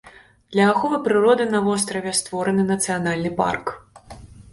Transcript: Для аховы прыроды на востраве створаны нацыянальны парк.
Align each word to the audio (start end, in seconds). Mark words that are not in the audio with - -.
Для 0.53 0.63
аховы 0.69 0.97
прыроды 1.07 1.45
на 1.51 1.59
востраве 1.67 2.13
створаны 2.21 2.63
нацыянальны 2.71 3.31
парк. 3.43 3.65